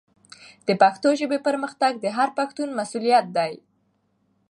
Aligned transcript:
د 0.67 0.69
پښتو 0.81 1.09
ژبې 1.19 1.39
پرمختګ 1.47 1.93
د 1.99 2.05
هر 2.17 2.29
پښتون 2.37 2.69
مسؤلیت 2.79 3.25
دی. 3.37 3.53